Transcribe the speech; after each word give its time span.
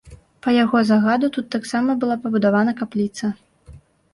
Па 0.45 0.53
яго 0.63 0.77
загаду 0.91 1.29
тут 1.35 1.45
таксама 1.57 1.97
была 2.05 2.15
пабудавана 2.25 2.71
капліца. 2.81 3.25